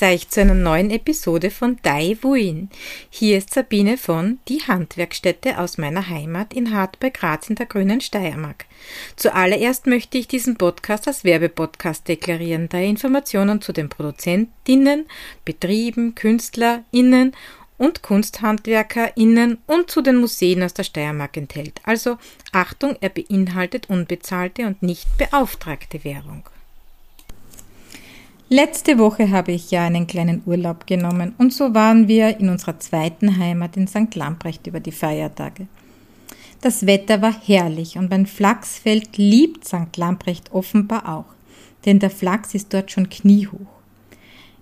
[0.00, 2.70] begrüße euch zu einer neuen Episode von Dai Wuin.
[3.10, 7.66] Hier ist Sabine von Die Handwerkstätte aus meiner Heimat in Hart bei Graz in der
[7.66, 8.64] grünen Steiermark.
[9.16, 15.06] Zuallererst möchte ich diesen Podcast als Werbepodcast deklarieren, da er Informationen zu den Produzentinnen,
[15.44, 17.32] Betrieben, KünstlerInnen
[17.76, 21.80] und KunsthandwerkerInnen und zu den Museen aus der Steiermark enthält.
[21.84, 22.16] Also
[22.52, 26.44] Achtung, er beinhaltet unbezahlte und nicht beauftragte Währung.
[28.52, 32.80] Letzte Woche habe ich ja einen kleinen Urlaub genommen und so waren wir in unserer
[32.80, 34.12] zweiten Heimat in St.
[34.16, 35.68] Lamprecht über die Feiertage.
[36.60, 39.96] Das Wetter war herrlich und mein Flachsfeld liebt St.
[39.96, 41.32] Lamprecht offenbar auch,
[41.84, 43.70] denn der Flachs ist dort schon kniehoch.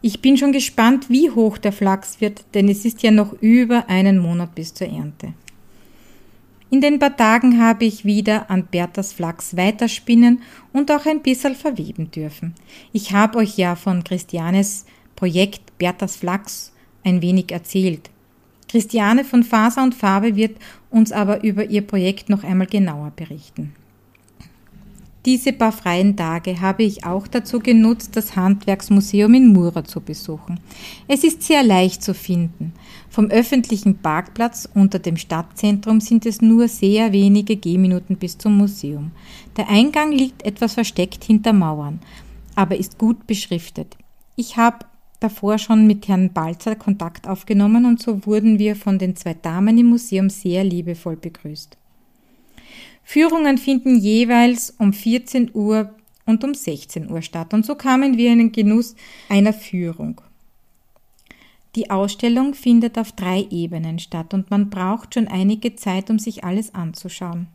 [0.03, 3.89] Ich bin schon gespannt, wie hoch der Flachs wird, denn es ist ja noch über
[3.89, 5.33] einen Monat bis zur Ernte.
[6.71, 11.55] In den paar Tagen habe ich wieder an Berthas Flachs weiterspinnen und auch ein bisschen
[11.55, 12.55] verweben dürfen.
[12.93, 14.85] Ich habe euch ja von Christianes
[15.17, 16.73] Projekt Berthas Flachs
[17.05, 18.11] ein wenig erzählt.
[18.69, 20.59] Christiane von Faser und Farbe wird
[20.91, 23.75] uns aber über ihr Projekt noch einmal genauer berichten.
[25.29, 30.59] Diese paar freien Tage habe ich auch dazu genutzt, das Handwerksmuseum in Mura zu besuchen.
[31.07, 32.73] Es ist sehr leicht zu finden.
[33.11, 39.11] Vom öffentlichen Parkplatz unter dem Stadtzentrum sind es nur sehr wenige Gehminuten bis zum Museum.
[39.59, 42.01] Der Eingang liegt etwas versteckt hinter Mauern,
[42.55, 43.99] aber ist gut beschriftet.
[44.35, 44.87] Ich habe
[45.21, 49.77] davor schon mit Herrn Balzer Kontakt aufgenommen und so wurden wir von den zwei Damen
[49.77, 51.77] im Museum sehr liebevoll begrüßt.
[53.11, 55.95] Führungen finden jeweils um 14 Uhr
[56.27, 58.97] und um 16 Uhr statt und so kamen wir in den Genuss
[59.31, 60.21] einer Führung.
[61.75, 66.45] Die Ausstellung findet auf drei Ebenen statt und man braucht schon einige Zeit, um sich
[66.45, 67.47] alles anzuschauen.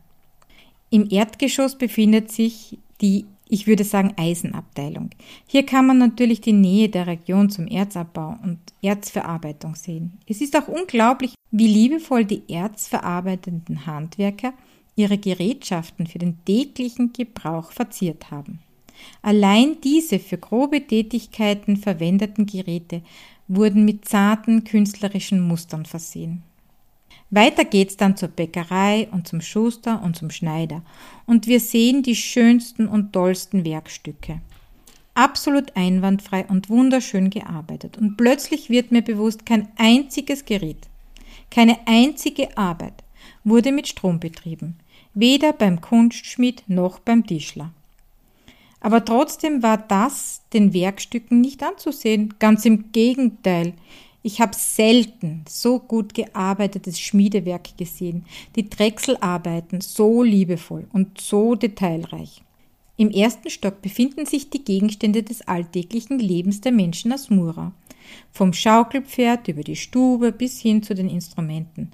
[0.89, 5.11] Im Erdgeschoss befindet sich die, ich würde sagen, Eisenabteilung.
[5.45, 10.17] Hier kann man natürlich die Nähe der Region zum Erzabbau und Erzverarbeitung sehen.
[10.27, 14.53] Es ist auch unglaublich, wie liebevoll die erzverarbeitenden Handwerker
[14.95, 18.59] ihre Gerätschaften für den täglichen Gebrauch verziert haben.
[19.21, 23.01] Allein diese für grobe Tätigkeiten verwendeten Geräte
[23.47, 26.43] wurden mit zarten künstlerischen Mustern versehen.
[27.29, 30.83] Weiter geht's dann zur Bäckerei und zum Schuster und zum Schneider
[31.25, 34.41] und wir sehen die schönsten und tollsten Werkstücke.
[35.15, 40.89] Absolut einwandfrei und wunderschön gearbeitet und plötzlich wird mir bewusst, kein einziges Gerät,
[41.49, 43.03] keine einzige Arbeit
[43.43, 44.77] wurde mit Strom betrieben
[45.13, 47.71] weder beim Kunstschmied noch beim Tischler.
[48.79, 53.73] Aber trotzdem war das den Werkstücken nicht anzusehen, ganz im Gegenteil.
[54.23, 58.25] Ich habe selten so gut gearbeitetes Schmiedewerk gesehen,
[58.55, 62.41] die Drechselarbeiten so liebevoll und so detailreich.
[62.95, 67.71] Im ersten Stock befinden sich die Gegenstände des alltäglichen Lebens der Menschen aus Mura.
[68.31, 71.91] Vom Schaukelpferd über die Stube bis hin zu den Instrumenten.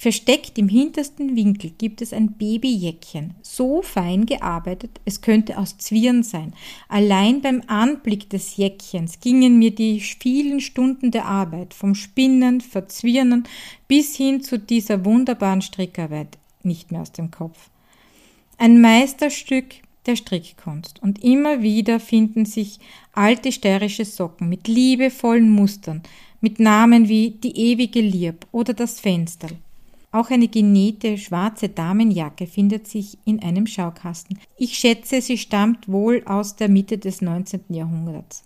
[0.00, 6.22] Versteckt im hintersten Winkel gibt es ein Babyjäckchen, so fein gearbeitet, es könnte aus Zwirn
[6.22, 6.54] sein.
[6.88, 13.44] Allein beim Anblick des Jäckchens gingen mir die vielen Stunden der Arbeit vom Spinnen, Verzwirnen
[13.88, 17.68] bis hin zu dieser wunderbaren Strickarbeit nicht mehr aus dem Kopf.
[18.56, 19.66] Ein Meisterstück
[20.06, 22.78] der Strickkunst und immer wieder finden sich
[23.12, 26.02] alte steirische Socken mit liebevollen Mustern,
[26.40, 29.58] mit Namen wie die ewige Lieb oder das Fensterl.
[30.12, 34.38] Auch eine genähte schwarze Damenjacke findet sich in einem Schaukasten.
[34.56, 37.60] Ich schätze, sie stammt wohl aus der Mitte des 19.
[37.68, 38.42] Jahrhunderts.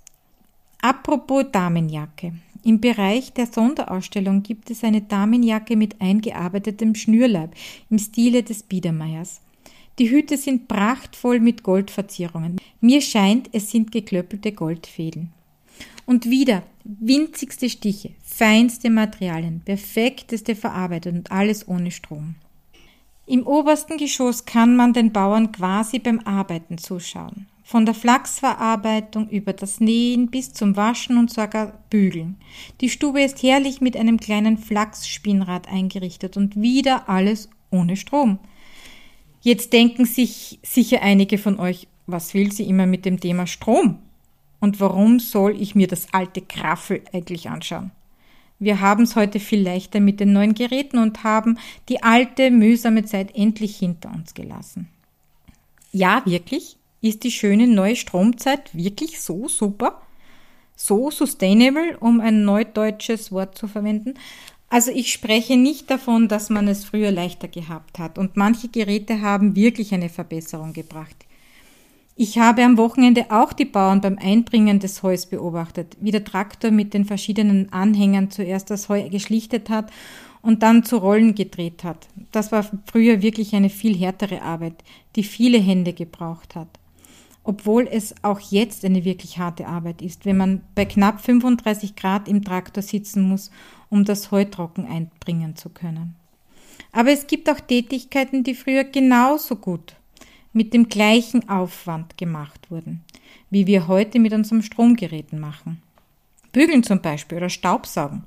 [0.82, 2.34] Apropos Damenjacke.
[2.64, 7.54] Im Bereich der Sonderausstellung gibt es eine Damenjacke mit eingearbeitetem Schnürleib
[7.88, 9.41] im Stile des Biedermeiers.
[9.98, 12.60] Die Hüte sind prachtvoll mit Goldverzierungen.
[12.81, 15.32] Mir scheint, es sind geklöppelte Goldfäden.
[16.04, 22.36] Und wieder winzigste Stiche, feinste Materialien, perfekteste Verarbeitung und alles ohne Strom.
[23.26, 27.46] Im obersten Geschoss kann man den Bauern quasi beim Arbeiten zuschauen.
[27.66, 32.36] Von der Flachsverarbeitung über das Nähen bis zum Waschen und sogar Bügeln.
[32.82, 38.38] Die Stube ist herrlich mit einem kleinen Flachsspinnrad eingerichtet und wieder alles ohne Strom.
[39.40, 43.98] Jetzt denken sich sicher einige von euch, was will sie immer mit dem Thema Strom?
[44.64, 47.90] Und warum soll ich mir das alte Kraffel eigentlich anschauen?
[48.58, 51.58] Wir haben es heute viel leichter mit den neuen Geräten und haben
[51.90, 54.88] die alte, mühsame Zeit endlich hinter uns gelassen.
[55.93, 56.78] Ja, wirklich?
[57.02, 60.00] Ist die schöne neue Stromzeit wirklich so super?
[60.76, 64.14] So sustainable, um ein neudeutsches Wort zu verwenden?
[64.70, 69.20] Also ich spreche nicht davon, dass man es früher leichter gehabt hat und manche Geräte
[69.20, 71.26] haben wirklich eine Verbesserung gebracht.
[72.16, 76.70] Ich habe am Wochenende auch die Bauern beim Einbringen des Heus beobachtet, wie der Traktor
[76.70, 79.90] mit den verschiedenen Anhängern zuerst das Heu geschlichtet hat
[80.40, 82.06] und dann zu Rollen gedreht hat.
[82.31, 84.84] Das war früher wirklich eine viel härtere Arbeit,
[85.16, 86.69] die viele Hände gebraucht hat.
[87.43, 92.28] Obwohl es auch jetzt eine wirklich harte Arbeit ist, wenn man bei knapp 35 Grad
[92.28, 93.50] im Traktor sitzen muss,
[93.90, 96.14] um das Heu trocken einbringen zu können.
[96.93, 99.96] Aber es gibt auch Tätigkeiten, die früher genauso gut
[100.54, 103.04] mit dem gleichen Aufwand gemacht wurden,
[103.50, 105.82] wie wir heute mit unserem Stromgeräten machen.
[106.52, 108.24] Bügeln zum Beispiel oder Staubsaugen.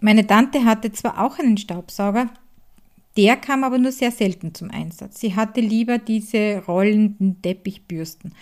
[0.00, 2.28] Meine Tante hatte zwar auch einen Staubsauger,
[3.16, 5.20] der kam aber nur sehr selten zum Einsatz.
[5.20, 8.34] Sie hatte lieber diese rollenden Teppichbürsten.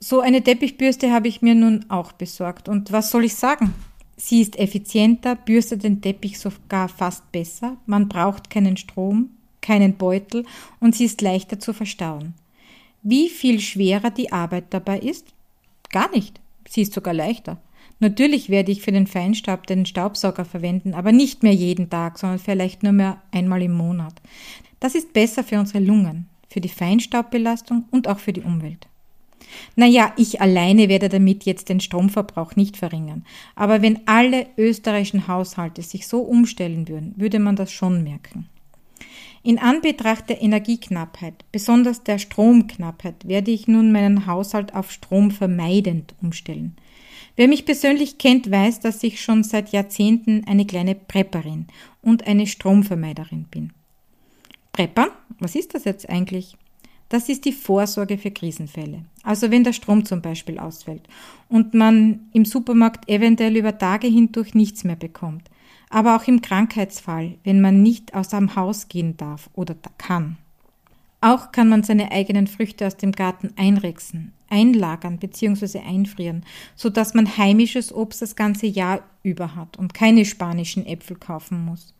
[0.00, 2.68] So eine Teppichbürste habe ich mir nun auch besorgt.
[2.68, 3.74] Und was soll ich sagen?
[4.16, 7.76] Sie ist effizienter, bürstet den Teppich sogar fast besser.
[7.86, 9.30] Man braucht keinen Strom,
[9.66, 10.44] keinen Beutel
[10.80, 12.34] und sie ist leichter zu verstauen.
[13.02, 15.26] Wie viel schwerer die Arbeit dabei ist?
[15.90, 16.40] Gar nicht.
[16.68, 17.58] Sie ist sogar leichter.
[17.98, 22.38] Natürlich werde ich für den Feinstaub den Staubsauger verwenden, aber nicht mehr jeden Tag, sondern
[22.38, 24.14] vielleicht nur mehr einmal im Monat.
[24.80, 28.86] Das ist besser für unsere Lungen, für die Feinstaubbelastung und auch für die Umwelt.
[29.76, 33.24] Naja, ich alleine werde damit jetzt den Stromverbrauch nicht verringern,
[33.54, 38.48] aber wenn alle österreichischen Haushalte sich so umstellen würden, würde man das schon merken.
[39.46, 46.74] In Anbetracht der Energieknappheit, besonders der Stromknappheit, werde ich nun meinen Haushalt auf stromvermeidend umstellen.
[47.36, 51.68] Wer mich persönlich kennt, weiß, dass ich schon seit Jahrzehnten eine kleine Prepperin
[52.02, 53.72] und eine Stromvermeiderin bin.
[54.72, 55.10] Preppern?
[55.38, 56.56] Was ist das jetzt eigentlich?
[57.08, 59.04] Das ist die Vorsorge für Krisenfälle.
[59.22, 61.02] Also wenn der Strom zum Beispiel ausfällt
[61.48, 65.48] und man im Supermarkt eventuell über Tage hindurch nichts mehr bekommt,
[65.90, 70.36] aber auch im Krankheitsfall, wenn man nicht aus dem Haus gehen darf oder kann.
[71.20, 75.80] Auch kann man seine eigenen Früchte aus dem Garten einrechsen, einlagern bzw.
[75.80, 76.44] einfrieren,
[76.74, 81.64] so dass man heimisches Obst das ganze Jahr über hat und keine spanischen Äpfel kaufen
[81.64, 81.94] muss.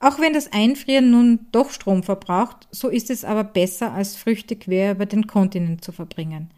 [0.00, 4.56] Auch wenn das Einfrieren nun doch Strom verbraucht, so ist es aber besser, als Früchte
[4.56, 6.50] quer über den Kontinent zu verbringen.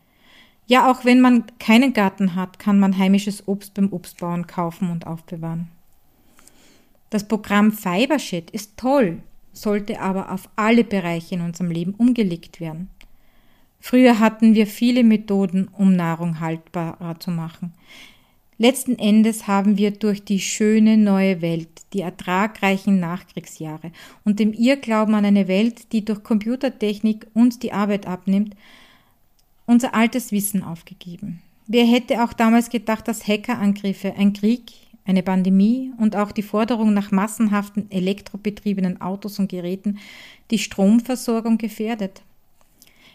[0.67, 5.07] Ja, auch wenn man keinen Garten hat, kann man heimisches Obst beim Obstbauern kaufen und
[5.07, 5.69] aufbewahren.
[7.17, 9.23] Das Programm Fibershed ist toll,
[9.55, 12.91] sollte aber auf alle Bereiche in unserem Leben umgelegt werden.
[13.81, 17.73] Früher hatten wir viele Methoden, um Nahrung haltbarer zu machen.
[18.59, 23.93] Letzten Endes haben wir durch die schöne neue Welt, die ertragreichen Nachkriegsjahre
[24.27, 28.55] und dem Irrglauben an eine Welt, die durch Computertechnik uns die Arbeit abnimmt,
[29.65, 31.41] unser altes Wissen aufgegeben.
[31.67, 34.71] Wer hätte auch damals gedacht, dass Hackerangriffe, ein Krieg,
[35.07, 39.99] eine Pandemie und auch die Forderung nach massenhaften elektrobetriebenen Autos und Geräten
[40.51, 42.23] die Stromversorgung gefährdet?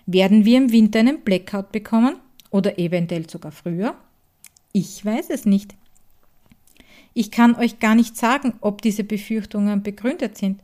[0.05, 2.15] Werden wir im Winter einen Blackout bekommen
[2.49, 3.95] oder eventuell sogar früher?
[4.73, 5.75] Ich weiß es nicht.
[7.13, 10.61] Ich kann euch gar nicht sagen, ob diese Befürchtungen begründet sind.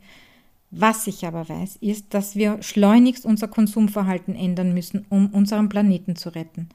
[0.69, 6.17] Was ich aber weiß, ist, dass wir schleunigst unser Konsumverhalten ändern müssen, um unseren Planeten
[6.17, 6.67] zu retten.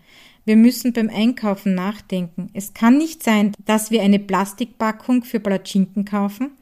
[0.45, 2.49] Wir müssen beim Einkaufen nachdenken.
[2.55, 6.53] Es kann nicht sein, dass wir eine Plastikpackung für Palatschinken kaufen,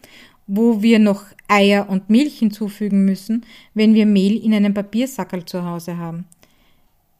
[0.46, 5.64] wo wir noch Eier und Milch hinzufügen müssen, wenn wir Mehl in einem Papiersackerl zu
[5.64, 6.26] Hause haben.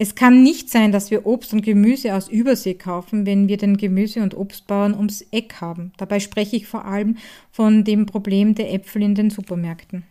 [0.03, 3.77] Es kann nicht sein, dass wir Obst und Gemüse aus Übersee kaufen, wenn wir den
[3.77, 5.93] Gemüse- und Obstbauern ums Eck haben.
[5.99, 7.19] Dabei spreche ich vor allem
[7.53, 10.05] von dem Problem der Äpfel in den Supermärkten.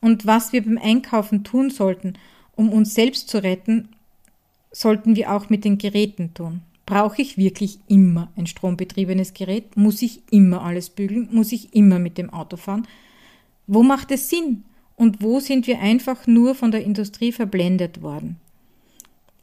[0.00, 2.14] Und was wir beim Einkaufen tun sollten,
[2.56, 3.90] um uns selbst zu retten,
[4.72, 6.62] sollten wir auch mit den Geräten tun.
[6.84, 9.76] Brauche ich wirklich immer ein strombetriebenes Gerät?
[9.76, 11.28] Muss ich immer alles bügeln?
[11.30, 12.88] Muss ich immer mit dem Auto fahren?
[13.68, 14.64] Wo macht es Sinn?
[14.96, 18.40] Und wo sind wir einfach nur von der Industrie verblendet worden?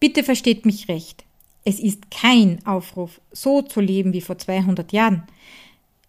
[0.03, 1.24] Bitte versteht mich recht.
[1.63, 5.24] Es ist kein Aufruf, so zu leben wie vor 200 Jahren.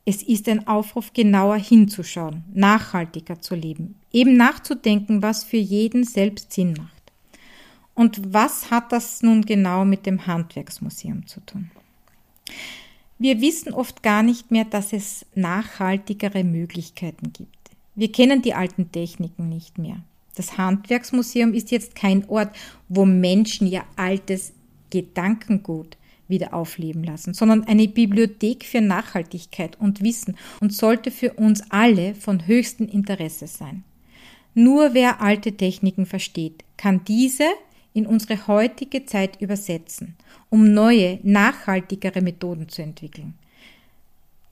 [0.04, 6.52] Es ist ein Aufruf, genauer hinzuschauen, nachhaltiger zu leben, eben nachzudenken, was für jeden selbst
[6.52, 7.12] Sinn macht.
[7.94, 11.70] Und was hat das nun genau mit dem Handwerksmuseum zu tun?
[13.20, 17.70] Wir wissen oft gar nicht mehr, dass es nachhaltigere Möglichkeiten gibt.
[17.94, 20.02] Wir kennen die alten Techniken nicht mehr.
[20.34, 22.54] Das Handwerksmuseum ist jetzt kein Ort,
[22.88, 24.52] wo Menschen ihr altes
[24.90, 25.96] Gedankengut
[26.28, 32.14] wieder aufleben lassen, sondern eine Bibliothek für Nachhaltigkeit und Wissen und sollte für uns alle
[32.14, 33.84] von höchstem Interesse sein.
[34.54, 37.44] Nur wer alte Techniken versteht, kann diese
[37.92, 40.16] in unsere heutige Zeit übersetzen,
[40.48, 43.34] um neue, nachhaltigere Methoden zu entwickeln.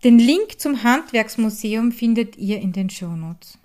[0.04, 3.58] Den Link zum Handwerksmuseum findet ihr in den Shownotes.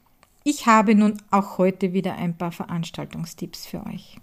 [0.50, 4.16] Ich habe nun auch heute wieder ein paar Veranstaltungstipps für euch.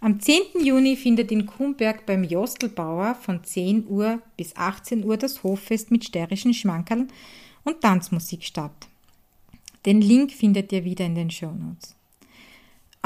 [0.00, 0.64] Am 10.
[0.64, 6.04] Juni findet in Kumberg beim Jostelbauer von 10 Uhr bis 18 Uhr das Hoffest mit
[6.04, 7.08] steirischen Schmankerln
[7.64, 8.86] und Tanzmusik statt.
[9.84, 11.96] Den Link findet ihr wieder in den Shownotes.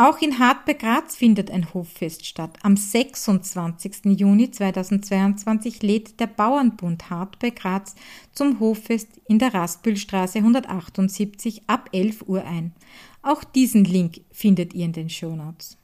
[0.01, 2.57] Auch in Hartberg Graz findet ein Hoffest statt.
[2.63, 4.17] Am 26.
[4.17, 7.97] Juni 2022 lädt der Bauernbund Hartberg Graz
[8.33, 12.75] zum Hoffest in der Raspülstraße 178 ab 11 Uhr ein.
[13.23, 15.77] Auch diesen Link findet ihr in den Shownotes.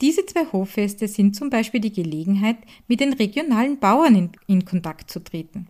[0.00, 5.10] Diese zwei Hoffeste sind zum Beispiel die Gelegenheit, mit den regionalen Bauern in, in Kontakt
[5.10, 5.66] zu treten.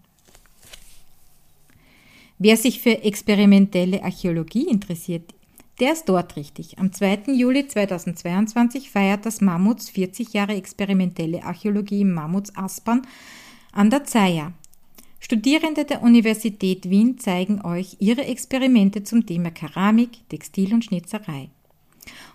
[2.39, 5.33] Wer sich für experimentelle Archäologie interessiert,
[5.81, 6.79] der ist dort richtig.
[6.79, 7.33] Am 2.
[7.35, 13.03] Juli 2022 feiert das Mammuts 40 Jahre experimentelle Archäologie im Mammuts Aspern
[13.73, 14.53] an der Zeia.
[15.19, 21.49] Studierende der Universität Wien zeigen euch ihre Experimente zum Thema Keramik, Textil und Schnitzerei.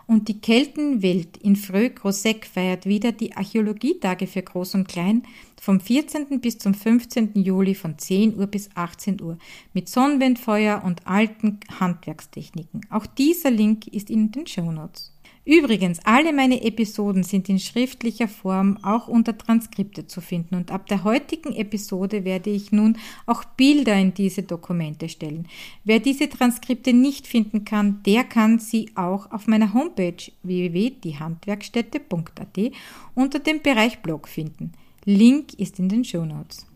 [0.08, 5.24] Und die Keltenwelt in Fröh-Grosseck feiert wieder die Archäologietage für Groß und Klein
[5.62, 6.40] vom 14.
[6.40, 7.32] bis zum 15.
[7.36, 9.38] Juli von 10 Uhr bis 18 Uhr
[9.74, 12.82] mit Sonnenwindfeuer und alten Handwerkstechniken.
[12.90, 15.12] Auch dieser Link ist in den Shownotes.
[15.50, 20.86] Übrigens, alle meine Episoden sind in schriftlicher Form auch unter Transkripte zu finden und ab
[20.86, 25.48] der heutigen Episode werde ich nun auch Bilder in diese Dokumente stellen.
[25.84, 32.72] Wer diese Transkripte nicht finden kann, der kann sie auch auf meiner Homepage www.diehandwerkstätte.at
[33.16, 34.74] unter dem Bereich Blog finden.
[35.04, 36.68] Link ist in den Show Notes.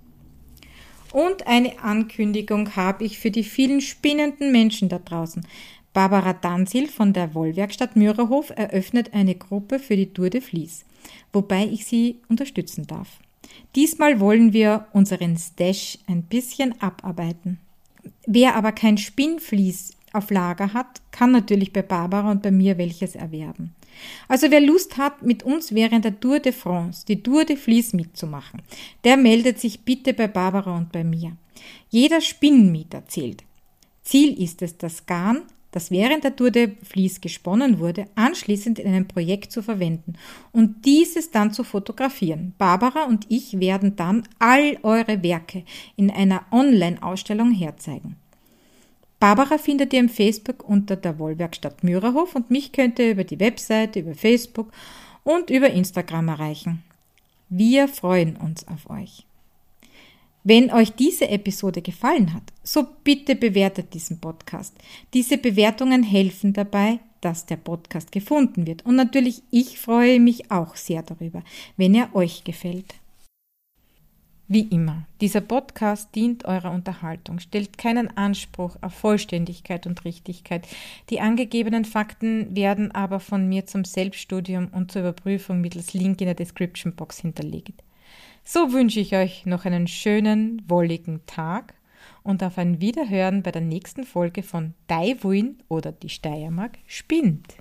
[1.12, 5.46] Und eine Ankündigung habe ich für die vielen spinnenden Menschen da draußen.
[5.93, 10.85] Barbara Dansil von der Wollwerkstatt Mürerhof eröffnet eine Gruppe für die Tour de Vlies,
[11.31, 13.19] wobei ich sie unterstützen darf.
[13.75, 17.59] Diesmal wollen wir unseren Stash ein bisschen abarbeiten.
[18.25, 23.15] Wer aber kein Spinnvlies auf Lager hat, kann natürlich bei Barbara und bei mir welches
[23.15, 23.75] erwerben.
[24.27, 27.93] Also wer Lust hat, mit uns während der Tour de France, die Tour de Vlies
[27.93, 28.63] mitzumachen,
[29.03, 31.38] der meldet sich bitte bei Barbara und bei mir.
[31.89, 33.43] Jeder Spinnenmeter zählt.
[34.01, 35.43] Ziel ist es, das Garn
[35.74, 40.13] das während der Tour de Vlies gesponnen wurde, anschließend in einem Projekt zu verwenden
[40.51, 42.53] und dieses dann zu fotografieren.
[42.58, 45.63] Barbara und ich werden dann all eure Werke
[45.96, 48.15] in einer Online-Ausstellung herzeigen.
[49.20, 53.39] Barbara findet ihr im Facebook unter der Wollwerkstatt Mürerhof und mich könnt ihr über die
[53.39, 54.72] Webseite, über Facebook
[55.24, 56.84] und über Instagram erreichen.
[57.50, 59.25] Wir freuen uns auf euch.
[60.45, 64.75] Wenn euch diese Episode gefallen hat, so bitte bewertet diesen Podcast.
[65.13, 68.85] Diese Bewertungen helfen dabei, dass der Podcast gefunden wird.
[68.85, 71.43] Und natürlich, ich freue mich auch sehr darüber,
[71.77, 72.95] wenn er euch gefällt.
[74.50, 80.67] Wie immer, dieser Podcast dient eurer Unterhaltung, stellt keinen Anspruch auf Vollständigkeit und Richtigkeit.
[81.09, 86.27] Die angegebenen Fakten werden aber von mir zum Selbststudium und zur Überprüfung mittels Link in
[86.27, 87.81] der Description Box hinterlegt.
[88.45, 91.75] So wünsche ich euch noch einen schönen, wolligen Tag
[92.23, 97.55] und auf ein Wiederhören bei der nächsten Folge von Daiwin oder die Steiermark spinnt.